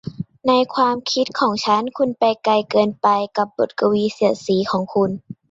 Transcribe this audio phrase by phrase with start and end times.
[0.47, 3.07] ในความคิดของฉันคุณไปไกลเกินไป
[3.37, 5.11] กับบทกวีเสียดสีของคุณ